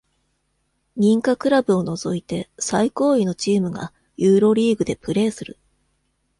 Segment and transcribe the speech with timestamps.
[0.97, 5.59] 認可クラブを除いて、最高位のチームがユーロリーグでプレーする。